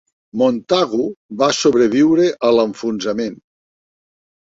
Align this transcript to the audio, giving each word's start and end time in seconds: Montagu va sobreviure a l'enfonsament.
Montagu 0.41 1.03
va 1.43 1.51
sobreviure 1.59 2.33
a 2.51 2.57
l'enfonsament. 2.59 3.41